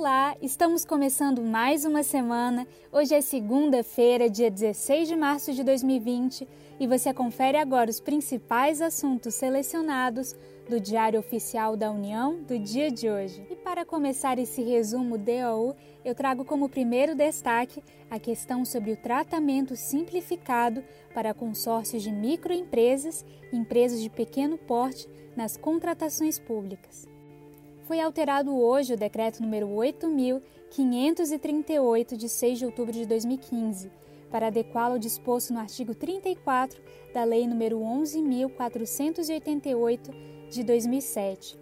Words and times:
Olá, 0.00 0.34
estamos 0.40 0.82
começando 0.82 1.42
mais 1.42 1.84
uma 1.84 2.02
semana. 2.02 2.66
Hoje 2.90 3.14
é 3.14 3.20
segunda-feira, 3.20 4.30
dia 4.30 4.50
16 4.50 5.06
de 5.06 5.14
março 5.14 5.52
de 5.52 5.62
2020, 5.62 6.48
e 6.80 6.86
você 6.86 7.12
confere 7.12 7.58
agora 7.58 7.90
os 7.90 8.00
principais 8.00 8.80
assuntos 8.80 9.34
selecionados 9.34 10.34
do 10.66 10.80
Diário 10.80 11.20
Oficial 11.20 11.76
da 11.76 11.90
União 11.90 12.42
do 12.42 12.58
dia 12.58 12.90
de 12.90 13.10
hoje. 13.10 13.46
E 13.50 13.56
para 13.56 13.84
começar 13.84 14.38
esse 14.38 14.62
resumo 14.62 15.18
DOU, 15.18 15.76
eu 16.02 16.14
trago 16.14 16.46
como 16.46 16.66
primeiro 16.66 17.14
destaque 17.14 17.84
a 18.10 18.18
questão 18.18 18.64
sobre 18.64 18.92
o 18.92 18.96
tratamento 18.96 19.76
simplificado 19.76 20.82
para 21.12 21.34
consórcios 21.34 22.02
de 22.02 22.10
microempresas 22.10 23.22
e 23.52 23.56
empresas 23.58 24.00
de 24.00 24.08
pequeno 24.08 24.56
porte 24.56 25.06
nas 25.36 25.58
contratações 25.58 26.38
públicas 26.38 27.09
foi 27.90 27.98
alterado 27.98 28.56
hoje 28.56 28.94
o 28.94 28.96
decreto 28.96 29.42
número 29.42 29.68
8538 29.68 32.16
de 32.16 32.28
6 32.28 32.60
de 32.60 32.64
outubro 32.64 32.92
de 32.92 33.04
2015, 33.04 33.90
para 34.30 34.46
adequá-lo 34.46 34.92
ao 34.92 34.98
disposto 35.00 35.52
no 35.52 35.58
artigo 35.58 35.92
34 35.92 36.80
da 37.12 37.24
Lei 37.24 37.48
número 37.48 37.80
11488 37.80 40.12
de 40.52 40.62
2007. 40.62 41.58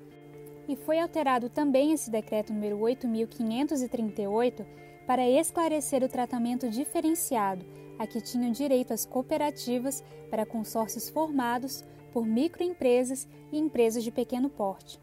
E 0.68 0.76
foi 0.76 1.00
alterado 1.00 1.48
também 1.48 1.92
esse 1.92 2.10
decreto 2.10 2.52
número 2.52 2.78
8538 2.78 4.66
para 5.06 5.26
esclarecer 5.26 6.04
o 6.04 6.10
tratamento 6.10 6.68
diferenciado 6.68 7.64
a 7.98 8.06
que 8.06 8.20
tinham 8.20 8.52
direito 8.52 8.92
as 8.92 9.06
cooperativas 9.06 10.04
para 10.28 10.44
consórcios 10.44 11.08
formados 11.08 11.82
por 12.12 12.26
microempresas 12.26 13.26
e 13.50 13.58
empresas 13.58 14.04
de 14.04 14.10
pequeno 14.10 14.50
porte. 14.50 15.00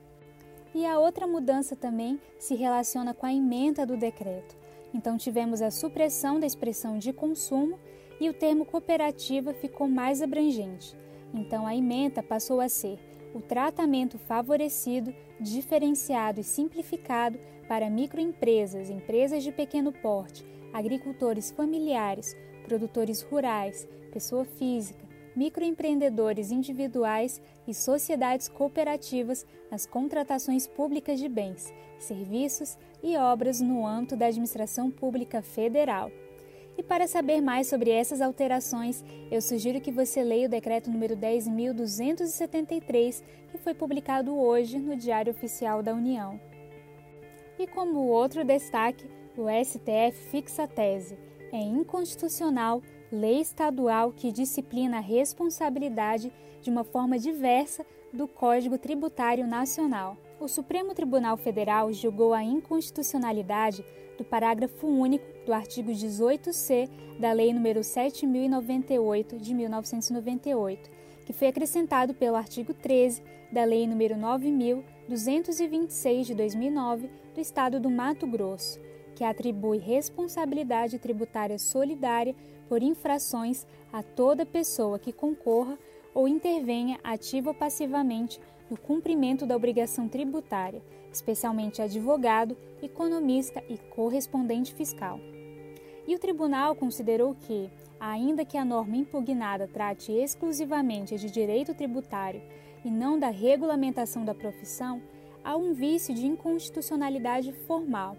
E 0.76 0.86
a 0.86 1.00
outra 1.00 1.26
mudança 1.26 1.74
também 1.74 2.20
se 2.38 2.54
relaciona 2.54 3.14
com 3.14 3.26
a 3.26 3.34
emenda 3.34 3.86
do 3.86 3.96
decreto. 3.96 4.58
Então, 4.94 5.16
tivemos 5.16 5.62
a 5.62 5.72
supressão 5.72 6.38
da 6.38 6.46
expressão 6.46 7.00
de 7.00 7.14
consumo 7.14 7.80
e 8.20 8.30
o 8.30 8.34
termo 8.34 8.66
cooperativa 8.66 9.54
ficou 9.54 9.88
mais 9.88 10.22
abrangente. 10.22 10.94
Então, 11.34 11.66
a 11.66 11.74
emenda 11.74 12.22
passou 12.22 12.60
a 12.60 12.68
ser 12.68 13.00
o 13.34 13.40
tratamento 13.40 14.18
favorecido, 14.18 15.16
diferenciado 15.40 16.42
e 16.42 16.44
simplificado 16.44 17.40
para 17.70 17.90
microempresas, 17.90 18.90
empresas 18.90 19.44
de 19.44 19.54
pequeno 19.54 19.94
porte, 19.94 20.46
agricultores 20.74 21.52
familiares, 21.52 22.36
produtores 22.66 23.22
rurais, 23.22 23.88
pessoa 24.12 24.44
física, 24.44 25.05
microempreendedores 25.36 26.52
individuais 26.52 27.42
e 27.68 27.74
sociedades 27.74 28.48
cooperativas 28.48 29.46
nas 29.70 29.86
contratações 29.86 30.68
públicas 30.68 31.20
de 31.20 31.28
bens, 31.28 31.74
serviços 32.00 32.78
e 33.04 33.18
obras 33.18 33.62
no 33.62 33.86
âmbito 33.86 34.16
da 34.16 34.28
administração 34.28 34.90
pública 34.90 35.42
federal. 35.42 36.10
E 36.78 36.84
para 36.84 37.08
saber 37.08 37.42
mais 37.42 37.68
sobre 37.68 37.90
essas 37.90 38.22
alterações, 38.22 39.04
eu 39.32 39.42
sugiro 39.42 39.80
que 39.80 39.92
você 39.92 40.24
leia 40.24 40.48
o 40.48 40.50
decreto 40.50 40.92
número 40.92 41.16
10.273, 41.16 43.24
que 43.50 43.58
foi 43.58 43.74
publicado 43.74 44.38
hoje 44.38 44.78
no 44.78 44.96
Diário 44.96 45.32
Oficial 45.32 45.82
da 45.82 45.94
União. 45.94 46.40
E 47.58 47.66
como 47.66 48.08
outro 48.08 48.44
destaque, 48.44 49.10
o 49.38 49.46
STF 49.50 50.30
fixa 50.30 50.64
a 50.64 50.68
tese: 50.68 51.18
é 51.52 51.58
inconstitucional 51.58 52.82
lei 53.12 53.40
estadual 53.40 54.12
que 54.12 54.32
disciplina 54.32 54.98
a 54.98 55.02
responsabilidade 55.02 56.32
de 56.62 56.70
uma 56.70 56.84
forma 56.84 57.20
diversa 57.20 57.86
do 58.12 58.28
Código 58.28 58.78
Tributário 58.78 59.46
Nacional. 59.46 60.18
O 60.40 60.48
Supremo 60.48 60.94
Tribunal 60.94 61.38
Federal 61.38 61.92
julgou 61.94 62.34
a 62.34 62.44
inconstitucionalidade 62.44 63.86
do 64.18 64.24
parágrafo 64.24 64.88
único 64.88 65.26
do 65.46 65.54
artigo 65.54 65.92
18C 65.92 66.90
da 67.20 67.32
Lei 67.32 67.52
nº 67.52 67.84
7098 67.84 69.38
de 69.38 69.54
1998, 69.54 70.90
que 71.26 71.34
foi 71.34 71.48
acrescentado 71.48 72.14
pelo 72.14 72.36
artigo 72.36 72.74
13 72.74 73.22
da 73.52 73.64
Lei 73.64 73.86
nº 73.86 74.16
9226 74.16 76.28
de 76.28 76.36
2009 76.36 77.10
do 77.34 77.42
Estado 77.42 77.80
do 77.80 77.90
Mato 77.90 78.26
Grosso, 78.26 78.80
que 79.16 79.24
atribui 79.24 79.78
responsabilidade 79.78 81.00
tributária 81.00 81.58
solidária 81.58 82.36
por 82.68 82.82
infrações 82.82 83.66
a 83.92 84.04
toda 84.04 84.46
pessoa 84.46 85.00
que 85.00 85.12
concorra 85.12 85.78
ou 86.14 86.28
intervenha 86.28 87.00
ativa 87.04 87.50
ou 87.50 87.56
passivamente 87.56 88.40
no 88.70 88.78
cumprimento 88.78 89.46
da 89.46 89.56
obrigação 89.56 90.08
tributária, 90.08 90.82
especialmente 91.12 91.82
advogado, 91.82 92.58
economista 92.82 93.64
e 93.70 93.78
correspondente 93.78 94.74
fiscal. 94.74 95.20
E 96.08 96.16
o 96.16 96.20
tribunal 96.20 96.76
considerou 96.76 97.36
que, 97.36 97.70
ainda 98.00 98.46
que 98.46 98.58
a 98.58 98.66
norma 98.66 98.96
impugnada 98.96 99.68
trate 99.68 100.12
exclusivamente 100.12 101.18
de 101.18 101.30
direito 101.30 101.74
tributário 101.74 102.42
e 102.84 102.92
não 102.92 103.18
da 103.18 103.30
regulamentação 103.30 104.24
da 104.24 104.34
profissão, 104.34 105.02
há 105.44 105.56
um 105.56 105.74
vício 105.74 106.14
de 106.14 106.26
inconstitucionalidade 106.26 107.52
formal 107.52 108.16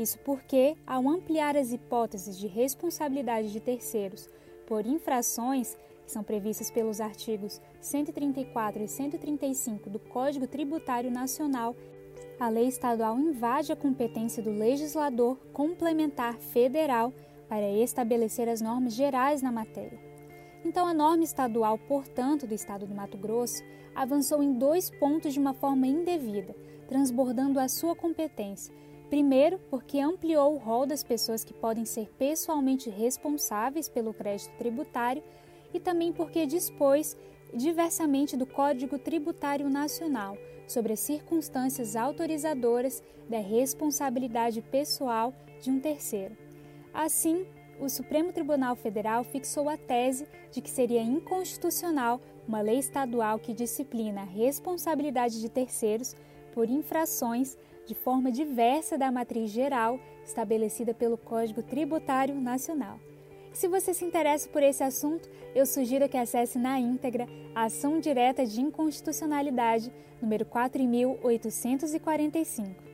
isso 0.00 0.18
porque, 0.20 0.76
ao 0.86 1.08
ampliar 1.08 1.56
as 1.56 1.72
hipóteses 1.72 2.38
de 2.38 2.46
responsabilidade 2.46 3.52
de 3.52 3.60
terceiros 3.60 4.28
por 4.66 4.86
infrações 4.86 5.76
que 6.04 6.12
são 6.12 6.22
previstas 6.22 6.70
pelos 6.70 7.00
artigos 7.00 7.60
134 7.80 8.82
e 8.82 8.88
135 8.88 9.90
do 9.90 9.98
Código 9.98 10.46
Tributário 10.46 11.10
Nacional, 11.10 11.74
a 12.38 12.48
lei 12.48 12.68
estadual 12.68 13.18
invade 13.18 13.72
a 13.72 13.76
competência 13.76 14.42
do 14.42 14.50
legislador 14.50 15.36
complementar 15.52 16.38
federal 16.38 17.12
para 17.48 17.68
estabelecer 17.70 18.48
as 18.48 18.60
normas 18.60 18.94
gerais 18.94 19.42
na 19.42 19.52
matéria. 19.52 19.98
Então, 20.64 20.86
a 20.86 20.94
norma 20.94 21.24
estadual, 21.24 21.78
portanto, 21.78 22.46
do 22.46 22.54
Estado 22.54 22.86
do 22.86 22.94
Mato 22.94 23.16
Grosso, 23.16 23.62
avançou 23.94 24.42
em 24.42 24.52
dois 24.52 24.90
pontos 24.90 25.32
de 25.32 25.40
uma 25.40 25.52
forma 25.52 25.86
indevida, 25.86 26.54
transbordando 26.88 27.58
a 27.58 27.68
sua 27.68 27.94
competência 27.94 28.74
Primeiro, 29.10 29.58
porque 29.68 29.98
ampliou 29.98 30.54
o 30.54 30.58
rol 30.58 30.86
das 30.86 31.02
pessoas 31.02 31.42
que 31.42 31.52
podem 31.52 31.84
ser 31.84 32.08
pessoalmente 32.16 32.88
responsáveis 32.88 33.88
pelo 33.88 34.14
crédito 34.14 34.56
tributário 34.56 35.20
e 35.74 35.80
também 35.80 36.12
porque 36.12 36.46
dispôs 36.46 37.16
diversamente 37.52 38.36
do 38.36 38.46
Código 38.46 39.00
Tributário 39.00 39.68
Nacional 39.68 40.38
sobre 40.68 40.92
as 40.92 41.00
circunstâncias 41.00 41.96
autorizadoras 41.96 43.02
da 43.28 43.40
responsabilidade 43.40 44.62
pessoal 44.62 45.34
de 45.60 45.70
um 45.70 45.80
terceiro. 45.80 46.36
Assim, 46.94 47.44
o 47.80 47.88
Supremo 47.88 48.32
Tribunal 48.32 48.76
Federal 48.76 49.24
fixou 49.24 49.68
a 49.68 49.76
tese 49.76 50.28
de 50.52 50.60
que 50.60 50.70
seria 50.70 51.02
inconstitucional 51.02 52.20
uma 52.46 52.60
lei 52.60 52.78
estadual 52.78 53.40
que 53.40 53.54
disciplina 53.54 54.20
a 54.20 54.24
responsabilidade 54.24 55.40
de 55.40 55.48
terceiros 55.48 56.14
por 56.52 56.68
infrações 56.68 57.56
de 57.86 57.94
forma 57.94 58.30
diversa 58.30 58.96
da 58.96 59.10
matriz 59.10 59.50
geral 59.50 59.98
estabelecida 60.24 60.94
pelo 60.94 61.16
Código 61.16 61.62
Tributário 61.62 62.34
Nacional. 62.34 63.00
Se 63.52 63.66
você 63.66 63.92
se 63.92 64.04
interessa 64.04 64.48
por 64.48 64.62
esse 64.62 64.84
assunto, 64.84 65.28
eu 65.54 65.66
sugiro 65.66 66.08
que 66.08 66.16
acesse 66.16 66.58
na 66.58 66.78
íntegra 66.78 67.26
a 67.54 67.64
Ação 67.64 67.98
Direta 67.98 68.46
de 68.46 68.60
Inconstitucionalidade 68.60 69.92
número 70.22 70.44
4845. 70.44 72.90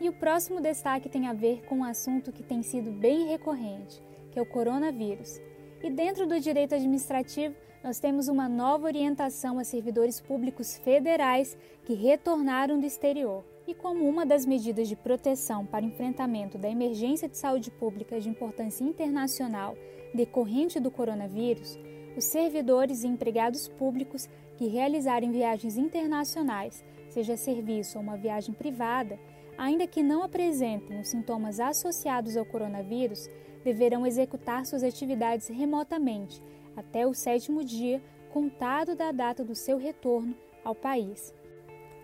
E 0.00 0.08
o 0.08 0.12
próximo 0.12 0.60
destaque 0.60 1.08
tem 1.08 1.28
a 1.28 1.32
ver 1.32 1.64
com 1.64 1.76
um 1.76 1.84
assunto 1.84 2.32
que 2.32 2.42
tem 2.42 2.60
sido 2.62 2.90
bem 2.90 3.28
recorrente, 3.28 4.02
que 4.30 4.38
é 4.38 4.42
o 4.42 4.46
coronavírus. 4.46 5.40
E 5.82 5.88
dentro 5.90 6.26
do 6.26 6.38
direito 6.40 6.74
administrativo, 6.74 7.54
nós 7.82 7.98
temos 7.98 8.28
uma 8.28 8.48
nova 8.48 8.86
orientação 8.86 9.58
a 9.58 9.64
servidores 9.64 10.20
públicos 10.20 10.76
federais 10.78 11.56
que 11.84 11.94
retornaram 11.94 12.78
do 12.78 12.86
exterior. 12.86 13.44
E 13.66 13.74
como 13.74 14.08
uma 14.08 14.24
das 14.24 14.46
medidas 14.46 14.88
de 14.88 14.96
proteção 14.96 15.66
para 15.66 15.84
enfrentamento 15.84 16.58
da 16.58 16.68
emergência 16.68 17.28
de 17.28 17.36
saúde 17.36 17.70
pública 17.70 18.20
de 18.20 18.28
importância 18.28 18.84
internacional 18.84 19.76
decorrente 20.14 20.78
do 20.78 20.90
coronavírus, 20.90 21.78
os 22.16 22.24
servidores 22.24 23.02
e 23.02 23.08
empregados 23.08 23.68
públicos 23.68 24.28
que 24.56 24.66
realizarem 24.66 25.30
viagens 25.30 25.76
internacionais, 25.76 26.84
seja 27.08 27.36
serviço 27.36 27.98
ou 27.98 28.04
uma 28.04 28.16
viagem 28.16 28.54
privada, 28.54 29.18
ainda 29.56 29.86
que 29.86 30.02
não 30.02 30.22
apresentem 30.22 31.00
os 31.00 31.08
sintomas 31.08 31.60
associados 31.60 32.36
ao 32.36 32.44
coronavírus, 32.44 33.28
deverão 33.64 34.06
executar 34.06 34.66
suas 34.66 34.82
atividades 34.82 35.48
remotamente 35.48 36.42
até 36.76 37.06
o 37.06 37.14
sétimo 37.14 37.64
dia 37.64 38.02
contado 38.32 38.94
da 38.96 39.12
data 39.12 39.44
do 39.44 39.54
seu 39.54 39.76
retorno 39.76 40.34
ao 40.64 40.74
país. 40.74 41.34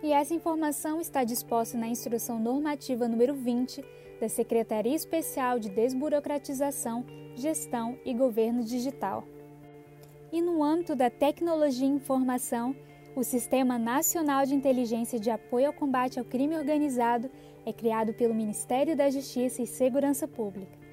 E 0.03 0.13
essa 0.13 0.35
informação 0.35 1.01
está 1.01 1.25
disposta 1.25 1.77
na 1.77 1.89
Instrução 1.89 2.39
Normativa 2.39 3.09
número 3.09 3.35
20 3.35 3.85
da 4.21 4.29
Secretaria 4.29 4.95
Especial 4.95 5.59
de 5.59 5.69
Desburocratização, 5.71 7.05
Gestão 7.35 7.99
e 8.05 8.13
Governo 8.15 8.63
Digital. 8.63 9.25
E 10.31 10.41
no 10.43 10.63
âmbito 10.63 10.95
da 10.95 11.09
tecnologia 11.09 11.87
e 11.87 11.91
informação, 11.91 12.77
o 13.17 13.25
Sistema 13.25 13.79
Nacional 13.79 14.45
de 14.45 14.55
Inteligência 14.55 15.19
de 15.19 15.31
Apoio 15.31 15.69
ao 15.69 15.73
Combate 15.73 16.19
ao 16.19 16.25
Crime 16.25 16.57
Organizado 16.57 17.31
é 17.65 17.73
criado 17.73 18.13
pelo 18.13 18.35
Ministério 18.35 18.97
da 18.97 19.11
Justiça 19.11 19.63
e 19.63 19.67
Segurança 19.67 20.29
Pública. 20.29 20.88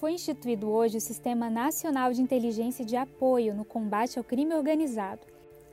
Foi 0.00 0.12
instituído 0.14 0.70
hoje 0.70 0.96
o 0.96 1.00
Sistema 1.00 1.50
Nacional 1.50 2.10
de 2.10 2.22
Inteligência 2.22 2.86
de 2.86 2.96
Apoio 2.96 3.54
no 3.54 3.66
Combate 3.66 4.18
ao 4.18 4.24
Crime 4.24 4.54
Organizado, 4.54 5.26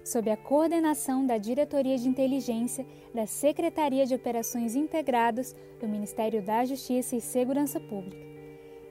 sob 0.04 0.30
a 0.30 0.36
coordenação 0.36 1.26
da 1.26 1.38
Diretoria 1.38 1.98
de 1.98 2.10
Inteligência 2.10 2.86
da 3.16 3.26
Secretaria 3.26 4.06
de 4.06 4.14
Operações 4.14 4.76
Integradas 4.76 5.56
do 5.80 5.88
Ministério 5.88 6.42
da 6.42 6.66
Justiça 6.66 7.16
e 7.16 7.22
Segurança 7.22 7.80
Pública. 7.80 8.22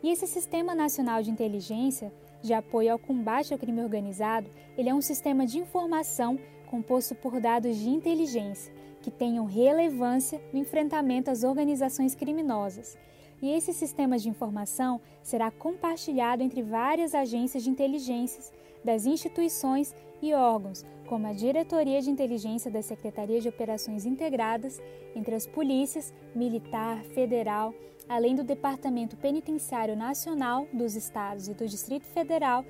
E 0.03 0.09
esse 0.09 0.27
Sistema 0.27 0.75
Nacional 0.75 1.23
de 1.23 1.31
Inteligência 1.31 2.11
de 2.41 2.55
apoio 2.55 2.93
ao 2.93 2.99
combate 2.99 3.53
ao 3.53 3.59
crime 3.59 3.83
organizado, 3.83 4.49
ele 4.75 4.89
é 4.89 4.95
um 4.95 5.03
sistema 5.03 5.47
de 5.47 5.59
informação 5.59 6.39
composto 6.71 7.15
por 7.15 7.43
dados 7.43 7.77
de 7.77 7.91
inteligência 7.91 8.73
que 9.03 9.11
tenham 9.11 9.45
relevância 9.45 10.41
no 10.51 10.59
enfrentamento 10.59 11.31
às 11.31 11.45
organizações 11.45 12.15
criminosas. 12.15 12.97
E 13.43 13.51
esse 13.51 13.73
sistema 13.73 14.19
de 14.19 14.29
informação 14.29 15.01
será 15.23 15.51
compartilhado 15.51 16.43
entre 16.43 16.63
várias 16.63 17.15
agências 17.15 17.63
de 17.63 17.71
inteligência 17.71 18.43
das 18.85 19.05
instituições 19.05 19.95
e 20.23 20.33
órgãos, 20.33 20.85
como 21.07 21.27
a 21.27 21.33
Diretoria 21.33 22.01
de 22.01 22.11
Inteligência 22.11 22.71
da 22.71 22.83
Secretaria 22.83 23.41
de 23.41 23.49
Operações 23.49 24.07
Integradas, 24.07 24.81
entre 25.15 25.35
as 25.35 25.47
polícias, 25.47 26.13
militar, 26.35 27.03
federal, 27.07 27.75
além 28.09 28.35
do 28.35 28.45
Departamento 28.45 29.17
Penitenciário 29.17 29.97
Nacional 29.97 30.67
dos 30.73 30.95
Estados 30.95 31.49
e 31.49 31.55
do 31.55 31.67
Distrito 31.67 32.07
Federal 32.07 32.65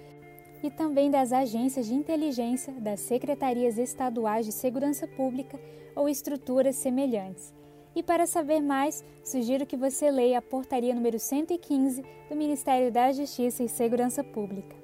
e 0.62 0.70
também 0.70 1.10
das 1.10 1.32
agências 1.32 1.86
de 1.86 1.94
inteligência 1.94 2.72
das 2.72 3.00
secretarias 3.00 3.78
estaduais 3.78 4.46
de 4.46 4.52
segurança 4.52 5.06
pública 5.06 5.60
ou 5.94 6.08
estruturas 6.08 6.76
semelhantes. 6.76 7.54
E 7.96 8.02
para 8.02 8.26
saber 8.26 8.60
mais, 8.60 9.02
sugiro 9.24 9.64
que 9.64 9.74
você 9.74 10.10
leia 10.10 10.36
a 10.36 10.42
portaria 10.42 10.94
número 10.94 11.18
115 11.18 12.04
do 12.28 12.36
Ministério 12.36 12.92
da 12.92 13.10
Justiça 13.10 13.64
e 13.64 13.70
Segurança 13.70 14.22
Pública. 14.22 14.76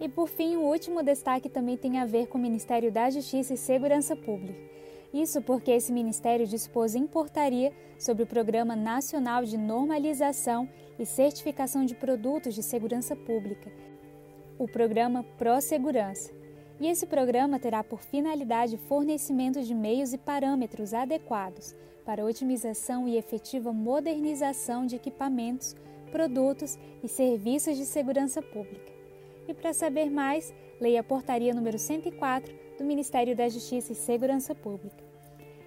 E 0.00 0.08
por 0.08 0.28
fim, 0.28 0.56
o 0.56 0.62
último 0.62 1.04
destaque 1.04 1.48
também 1.48 1.76
tem 1.76 1.98
a 1.98 2.04
ver 2.04 2.26
com 2.26 2.36
o 2.36 2.40
Ministério 2.40 2.90
da 2.90 3.08
Justiça 3.10 3.54
e 3.54 3.56
Segurança 3.56 4.16
Pública. 4.16 4.58
Isso 5.14 5.40
porque 5.40 5.70
esse 5.70 5.92
ministério 5.92 6.48
dispôs 6.48 6.96
em 6.96 7.06
portaria 7.06 7.72
sobre 7.96 8.24
o 8.24 8.26
Programa 8.26 8.74
Nacional 8.74 9.44
de 9.44 9.56
Normalização 9.56 10.68
e 10.98 11.06
Certificação 11.06 11.86
de 11.86 11.94
Produtos 11.94 12.56
de 12.56 12.62
Segurança 12.62 13.14
Pública, 13.14 13.70
o 14.58 14.66
programa 14.66 15.24
Segurança 15.62 16.34
e 16.78 16.86
esse 16.86 17.06
programa 17.06 17.58
terá 17.58 17.82
por 17.82 18.00
finalidade 18.00 18.76
fornecimento 18.76 19.62
de 19.62 19.74
meios 19.74 20.12
e 20.12 20.18
parâmetros 20.18 20.92
adequados 20.92 21.74
para 22.04 22.24
otimização 22.24 23.08
e 23.08 23.16
efetiva 23.16 23.72
modernização 23.72 24.86
de 24.86 24.96
equipamentos, 24.96 25.74
produtos 26.10 26.78
e 27.02 27.08
serviços 27.08 27.76
de 27.76 27.84
segurança 27.84 28.40
pública. 28.40 28.92
E 29.48 29.54
para 29.54 29.72
saber 29.72 30.10
mais, 30.10 30.54
leia 30.80 31.00
a 31.00 31.04
portaria 31.04 31.54
número 31.54 31.78
104 31.78 32.54
do 32.78 32.84
Ministério 32.84 33.34
da 33.34 33.48
Justiça 33.48 33.92
e 33.92 33.96
Segurança 33.96 34.54
Pública. 34.54 35.04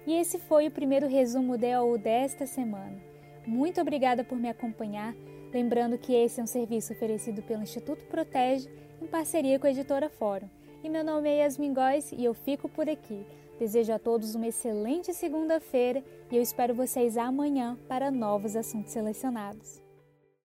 E 0.06 0.14
esse 0.14 0.38
foi 0.38 0.66
o 0.66 0.70
primeiro 0.70 1.06
resumo 1.06 1.58
DOU 1.58 1.98
desta 1.98 2.46
semana. 2.46 3.00
Muito 3.46 3.80
obrigada 3.80 4.24
por 4.24 4.38
me 4.38 4.48
acompanhar, 4.48 5.14
lembrando 5.52 5.98
que 5.98 6.14
esse 6.14 6.40
é 6.40 6.42
um 6.42 6.46
serviço 6.46 6.92
oferecido 6.92 7.42
pelo 7.42 7.62
Instituto 7.62 8.04
Protege 8.04 8.68
em 9.02 9.06
parceria 9.06 9.58
com 9.58 9.66
a 9.66 9.70
editora 9.70 10.08
Fórum. 10.08 10.48
E 10.82 10.88
meu 10.88 11.04
nome 11.04 11.28
é 11.28 11.42
Yasmin 11.42 11.74
Góes 11.74 12.10
e 12.12 12.24
eu 12.24 12.32
fico 12.32 12.68
por 12.68 12.88
aqui. 12.88 13.26
Desejo 13.58 13.92
a 13.92 13.98
todos 13.98 14.34
uma 14.34 14.46
excelente 14.46 15.12
segunda-feira 15.12 16.02
e 16.30 16.36
eu 16.36 16.42
espero 16.42 16.74
vocês 16.74 17.18
amanhã 17.18 17.78
para 17.86 18.10
novos 18.10 18.56
assuntos 18.56 18.90
selecionados. 18.90 19.79